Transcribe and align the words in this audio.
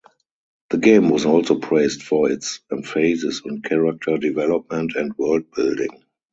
The 0.71 0.79
game 0.79 1.09
was 1.11 1.25
also 1.27 1.59
praised 1.59 2.01
for 2.01 2.31
its 2.31 2.61
emphasis 2.71 3.43
on 3.45 3.61
character 3.61 4.17
development 4.17 4.95
and 4.95 5.15
worldbuilding. 5.15 6.01